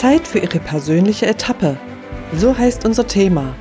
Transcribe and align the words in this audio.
Zeit 0.00 0.26
für 0.26 0.38
Ihre 0.38 0.60
persönliche 0.60 1.26
Etappe. 1.26 1.76
So 2.34 2.56
heißt 2.56 2.86
unser 2.86 3.06
Thema. 3.06 3.54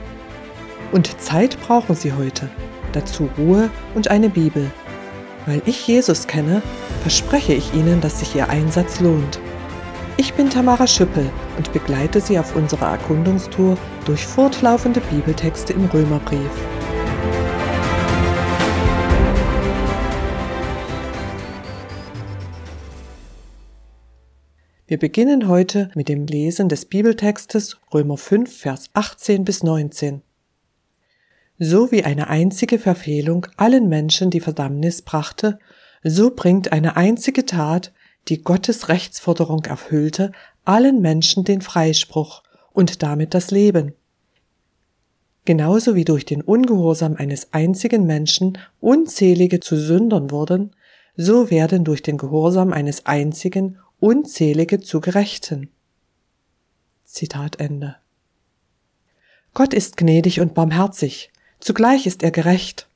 Und 0.94 1.20
Zeit 1.20 1.60
brauchen 1.60 1.96
Sie 1.96 2.14
heute. 2.14 2.48
Dazu 2.94 3.30
Ruhe 3.38 3.70
und 3.94 4.10
eine 4.10 4.30
Bibel. 4.30 4.72
Weil 5.46 5.62
ich 5.66 5.86
Jesus 5.86 6.28
kenne, 6.28 6.62
verspreche 7.02 7.52
ich 7.52 7.74
Ihnen, 7.74 8.00
dass 8.00 8.20
sich 8.20 8.38
Ihr 8.38 8.50
Einsatz 8.50 9.02
lohnt. 9.02 9.38
Ich 10.16 10.34
bin 10.34 10.50
Tamara 10.50 10.88
Schüppel 10.88 11.30
und 11.58 11.74
begleite 11.74 12.22
Sie 12.22 12.40
auf 12.40 12.56
unserer 12.56 12.92
Erkundungstour 12.92 13.78
durch 14.06 14.26
fortlaufende 14.26 15.02
Bibeltexte 15.12 15.74
im 15.74 15.88
Römerbrief. 15.88 16.52
Wir 24.90 24.98
beginnen 24.98 25.48
heute 25.48 25.92
mit 25.94 26.10
dem 26.10 26.26
Lesen 26.26 26.68
des 26.68 26.86
Bibeltextes 26.86 27.78
Römer 27.94 28.18
5, 28.18 28.52
Vers 28.52 28.90
18 28.94 29.46
bis 29.46 29.62
19. 29.62 30.24
So 31.60 31.92
wie 31.92 32.04
eine 32.04 32.28
einzige 32.28 32.80
Verfehlung 32.80 33.46
allen 33.56 33.88
Menschen 33.88 34.32
die 34.32 34.40
Verdammnis 34.40 35.04
brachte, 35.04 35.60
so 36.04 36.32
bringt 36.32 36.72
eine 36.72 36.98
einzige 36.98 37.46
Tat, 37.46 37.94
die 38.30 38.42
Gottes 38.42 38.90
Rechtsforderung 38.90 39.64
erfüllte, 39.66 40.32
allen 40.66 41.02
Menschen 41.02 41.44
den 41.44 41.62
Freispruch 41.62 42.42
und 42.74 43.04
damit 43.04 43.36
das 43.36 43.52
Leben. 43.52 43.94
Genauso 45.46 45.94
wie 45.94 46.04
durch 46.04 46.26
den 46.26 46.42
Ungehorsam 46.42 47.16
eines 47.16 47.54
einzigen 47.54 48.08
Menschen 48.08 48.58
unzählige 48.80 49.60
zu 49.60 49.76
Sündern 49.76 50.32
wurden, 50.32 50.72
so 51.16 51.52
werden 51.52 51.84
durch 51.84 52.02
den 52.02 52.18
Gehorsam 52.18 52.74
eines 52.74 53.06
einzigen 53.06 53.78
unzählige 54.00 54.80
zu 54.80 55.02
Gerechten. 55.02 55.70
Zitat 57.04 57.60
Ende. 57.60 57.98
Gott 59.54 59.74
ist 59.74 59.98
gnädig 59.98 60.40
und 60.40 60.54
barmherzig, 60.54 61.32
zugleich 61.60 62.06
ist 62.06 62.24
er 62.24 62.32
gerecht. 62.32 62.88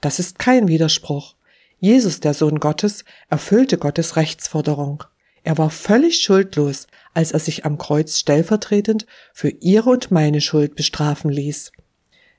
Das 0.00 0.18
ist 0.18 0.38
kein 0.38 0.68
Widerspruch. 0.68 1.34
Jesus, 1.80 2.20
der 2.20 2.34
Sohn 2.34 2.60
Gottes, 2.60 3.04
erfüllte 3.28 3.78
Gottes 3.78 4.16
Rechtsforderung. 4.16 5.04
Er 5.42 5.58
war 5.58 5.70
völlig 5.70 6.20
schuldlos, 6.20 6.86
als 7.14 7.32
er 7.32 7.38
sich 7.38 7.64
am 7.64 7.78
Kreuz 7.78 8.18
stellvertretend 8.18 9.06
für 9.32 9.48
ihre 9.48 9.90
und 9.90 10.10
meine 10.10 10.40
Schuld 10.40 10.74
bestrafen 10.74 11.30
ließ. 11.30 11.72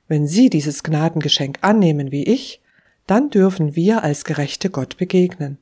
Wenn 0.08 0.28
Sie 0.28 0.50
dieses 0.50 0.84
Gnadengeschenk 0.84 1.60
annehmen 1.62 2.12
wie 2.12 2.24
ich, 2.24 2.62
dann 3.06 3.30
dürfen 3.30 3.76
wir 3.76 4.04
als 4.04 4.24
Gerechte 4.24 4.70
Gott 4.70 4.98
begegnen. 4.98 5.58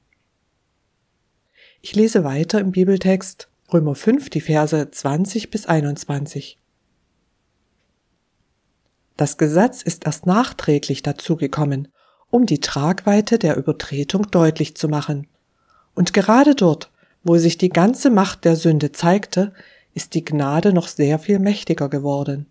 Ich 1.88 1.94
lese 1.94 2.24
weiter 2.24 2.60
im 2.60 2.72
Bibeltext 2.72 3.48
Römer 3.72 3.94
5, 3.94 4.32
die 4.32 4.42
Verse 4.42 4.90
20 4.90 5.52
bis 5.52 5.68
21. 5.68 6.58
Das 9.18 9.38
Gesetz 9.38 9.84
ist 9.84 10.08
erst 10.08 10.26
nachträglich 10.26 11.04
dazugekommen, 11.04 11.90
um 12.32 12.48
die 12.48 12.60
Tragweite 12.60 13.38
der 13.38 13.56
Übertretung 13.56 14.32
deutlich 14.32 14.76
zu 14.76 14.90
machen. 14.90 15.28
Und 15.94 16.12
gerade 16.12 16.56
dort, 16.56 16.90
wo 17.24 17.38
sich 17.38 17.60
die 17.60 17.70
ganze 17.70 18.10
Macht 18.10 18.46
der 18.46 18.56
Sünde 18.56 18.92
zeigte, 18.92 19.54
ist 19.94 20.16
die 20.16 20.26
Gnade 20.26 20.74
noch 20.74 20.88
sehr 20.88 21.20
viel 21.20 21.38
mächtiger 21.38 21.88
geworden. 21.88 22.48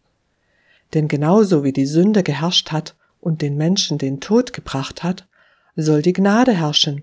Denn 0.94 1.08
genauso 1.08 1.64
wie 1.64 1.72
die 1.72 1.86
Sünde 1.86 2.22
geherrscht 2.22 2.70
hat 2.70 2.94
und 3.20 3.42
den 3.42 3.56
Menschen 3.56 3.98
den 3.98 4.20
Tod 4.20 4.52
gebracht 4.52 5.02
hat, 5.02 5.26
soll 5.74 6.02
die 6.02 6.12
Gnade 6.12 6.52
herrschen 6.52 7.02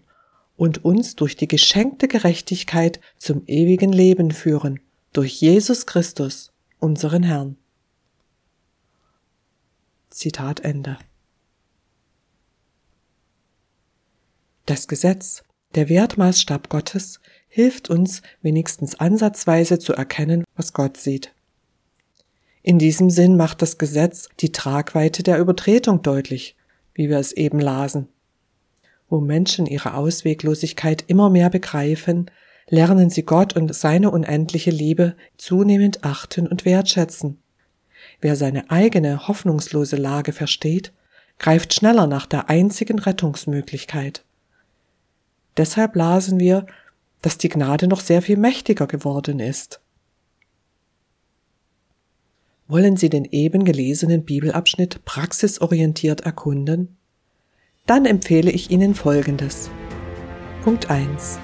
und 0.62 0.86
uns 0.86 1.16
durch 1.16 1.36
die 1.36 1.48
geschenkte 1.48 2.08
Gerechtigkeit 2.08 3.00
zum 3.18 3.42
ewigen 3.48 3.92
Leben 3.92 4.30
führen, 4.30 4.80
durch 5.12 5.42
Jesus 5.42 5.88
Christus, 5.88 6.52
unseren 6.78 7.24
Herrn. 7.24 7.58
Zitat 10.12 10.60
Ende. 10.60 11.00
Das 14.68 14.88
Gesetz, 14.88 15.44
der 15.74 15.90
Wertmaßstab 15.90 16.70
Gottes, 16.70 17.20
hilft 17.48 17.90
uns 17.90 18.22
wenigstens 18.44 19.00
ansatzweise 19.00 19.80
zu 19.80 19.94
erkennen, 19.94 20.44
was 20.56 20.74
Gott 20.74 20.96
sieht. 20.96 21.34
In 22.62 22.78
diesem 22.78 23.10
Sinn 23.10 23.36
macht 23.36 23.64
das 23.64 23.80
Gesetz 23.80 24.30
die 24.42 24.52
Tragweite 24.52 25.24
der 25.24 25.40
Übertretung 25.40 26.04
deutlich, 26.04 26.56
wie 26.94 27.10
wir 27.10 27.18
es 27.18 27.32
eben 27.32 27.60
lasen. 27.60 28.10
Wo 29.12 29.20
Menschen 29.20 29.66
ihre 29.66 29.96
Ausweglosigkeit 29.96 31.04
immer 31.08 31.30
mehr 31.30 31.50
begreifen, 31.50 32.32
lernen 32.70 33.10
sie 33.10 33.24
Gott 33.24 33.54
und 33.58 33.76
seine 33.76 34.10
unendliche 34.10 34.72
Liebe 34.72 35.18
zunehmend 35.36 36.06
achten 36.06 36.48
und 36.48 36.64
wertschätzen. 36.64 37.38
Wer 38.22 38.38
seine 38.38 38.72
eigene 38.72 39.28
hoffnungslose 39.28 39.98
Lage 39.98 40.32
versteht, 40.32 40.94
greift 41.40 41.74
schneller 41.74 42.08
nach 42.08 42.26
der 42.26 42.50
einzigen 42.50 43.00
Rettungsmöglichkeit. 43.00 44.24
Deshalb 45.58 45.98
lasen 45.98 46.40
wir, 46.40 46.66
dass 47.22 47.38
die 47.38 47.50
Gnade 47.50 47.90
noch 47.90 48.00
sehr 48.00 48.22
viel 48.22 48.38
mächtiger 48.38 48.88
geworden 48.88 49.42
ist. 49.42 49.82
Wollen 52.70 52.96
Sie 52.96 53.10
den 53.10 53.26
eben 53.26 53.66
gelesenen 53.66 54.24
Bibelabschnitt 54.24 55.04
praxisorientiert 55.04 56.22
erkunden? 56.22 56.96
Dann 57.92 58.06
empfehle 58.06 58.50
ich 58.52 58.72
Ihnen 58.72 58.96
Folgendes. 58.96 59.70
Punkt 60.64 60.90
1. 60.90 61.40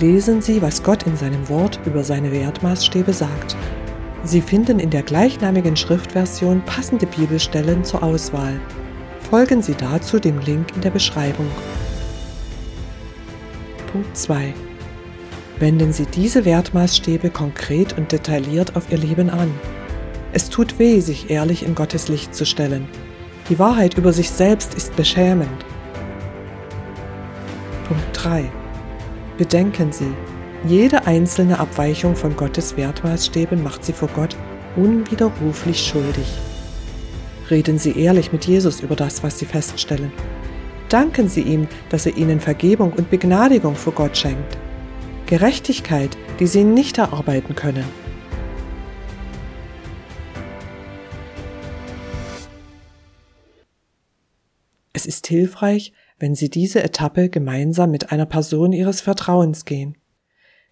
Lesen 0.00 0.40
Sie, 0.40 0.62
was 0.62 0.82
Gott 0.82 1.02
in 1.02 1.14
seinem 1.14 1.46
Wort 1.50 1.78
über 1.84 2.04
seine 2.04 2.32
Wertmaßstäbe 2.32 3.12
sagt. 3.12 3.54
Sie 4.24 4.40
finden 4.40 4.78
in 4.78 4.88
der 4.88 5.02
gleichnamigen 5.02 5.76
Schriftversion 5.76 6.62
passende 6.64 7.04
Bibelstellen 7.04 7.84
zur 7.84 8.02
Auswahl. 8.02 8.58
Folgen 9.28 9.60
Sie 9.60 9.74
dazu 9.74 10.18
dem 10.18 10.38
Link 10.38 10.74
in 10.74 10.80
der 10.80 10.88
Beschreibung. 10.88 11.48
Punkt 13.92 14.16
2. 14.16 14.54
Wenden 15.58 15.92
Sie 15.92 16.06
diese 16.06 16.46
Wertmaßstäbe 16.46 17.28
konkret 17.28 17.98
und 17.98 18.10
detailliert 18.10 18.74
auf 18.74 18.90
Ihr 18.90 18.96
Leben 18.96 19.28
an. 19.28 19.52
Es 20.32 20.48
tut 20.48 20.78
weh, 20.78 21.00
sich 21.00 21.28
ehrlich 21.28 21.62
in 21.62 21.74
Gottes 21.74 22.08
Licht 22.08 22.34
zu 22.34 22.46
stellen 22.46 22.88
die 23.52 23.58
Wahrheit 23.58 23.98
über 23.98 24.14
sich 24.14 24.30
selbst 24.30 24.72
ist 24.72 24.96
beschämend. 24.96 25.66
Punkt 27.86 28.06
3. 28.14 28.50
Bedenken 29.36 29.92
Sie, 29.92 30.10
jede 30.66 31.06
einzelne 31.06 31.60
Abweichung 31.60 32.16
von 32.16 32.34
Gottes 32.34 32.78
Wertmaßstäben 32.78 33.62
macht 33.62 33.84
Sie 33.84 33.92
vor 33.92 34.08
Gott 34.14 34.38
unwiderruflich 34.74 35.86
schuldig. 35.86 36.26
Reden 37.50 37.78
Sie 37.78 37.90
ehrlich 37.90 38.32
mit 38.32 38.46
Jesus 38.46 38.80
über 38.80 38.96
das, 38.96 39.22
was 39.22 39.38
Sie 39.38 39.44
feststellen. 39.44 40.12
Danken 40.88 41.28
Sie 41.28 41.42
ihm, 41.42 41.68
dass 41.90 42.06
er 42.06 42.16
Ihnen 42.16 42.40
Vergebung 42.40 42.94
und 42.94 43.10
Begnadigung 43.10 43.74
vor 43.74 43.92
Gott 43.92 44.16
schenkt. 44.16 44.56
Gerechtigkeit, 45.26 46.16
die 46.40 46.46
Sie 46.46 46.64
nicht 46.64 46.96
erarbeiten 46.96 47.54
können. 47.54 48.01
Es 54.92 55.06
ist 55.06 55.26
hilfreich, 55.26 55.92
wenn 56.18 56.34
Sie 56.34 56.50
diese 56.50 56.82
Etappe 56.82 57.28
gemeinsam 57.28 57.90
mit 57.90 58.12
einer 58.12 58.26
Person 58.26 58.72
Ihres 58.72 59.00
Vertrauens 59.00 59.64
gehen. 59.64 59.96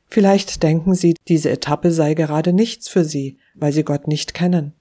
Vielleicht 0.08 0.62
denken 0.62 0.94
Sie, 0.94 1.14
diese 1.28 1.50
Etappe 1.50 1.92
sei 1.92 2.14
gerade 2.14 2.52
nichts 2.52 2.88
für 2.88 3.04
Sie, 3.04 3.38
weil 3.54 3.72
Sie 3.72 3.84
Gott 3.84 4.08
nicht 4.08 4.34
kennen. 4.34 4.74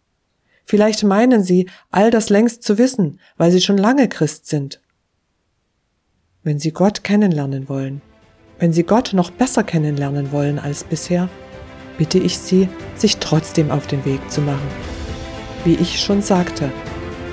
Vielleicht 0.65 1.03
meinen 1.03 1.43
Sie, 1.43 1.69
all 1.89 2.11
das 2.11 2.29
längst 2.29 2.63
zu 2.63 2.77
wissen, 2.77 3.19
weil 3.37 3.51
Sie 3.51 3.61
schon 3.61 3.77
lange 3.77 4.07
Christ 4.09 4.47
sind. 4.47 4.81
Wenn 6.43 6.59
Sie 6.59 6.71
Gott 6.71 7.03
kennenlernen 7.03 7.69
wollen, 7.69 8.01
wenn 8.59 8.73
Sie 8.73 8.83
Gott 8.83 9.13
noch 9.13 9.31
besser 9.31 9.63
kennenlernen 9.63 10.31
wollen 10.31 10.59
als 10.59 10.83
bisher, 10.83 11.29
bitte 11.97 12.19
ich 12.19 12.37
Sie, 12.37 12.67
sich 12.95 13.17
trotzdem 13.17 13.71
auf 13.71 13.87
den 13.87 14.03
Weg 14.05 14.29
zu 14.29 14.41
machen. 14.41 14.67
Wie 15.63 15.75
ich 15.75 15.99
schon 15.99 16.21
sagte, 16.21 16.71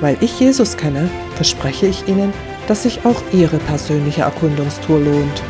weil 0.01 0.17
ich 0.21 0.39
Jesus 0.39 0.77
kenne, 0.77 1.11
verspreche 1.37 1.87
ich 1.87 2.09
Ihnen, 2.09 2.33
dass 2.67 2.83
sich 2.83 3.05
auch 3.05 3.23
Ihre 3.33 3.59
persönliche 3.59 4.23
Erkundungstour 4.23 4.99
lohnt. 4.99 5.43